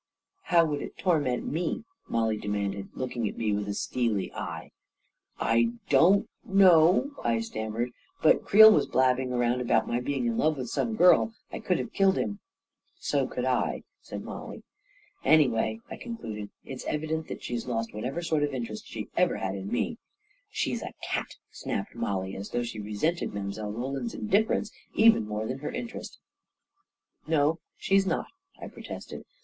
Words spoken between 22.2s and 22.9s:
as though she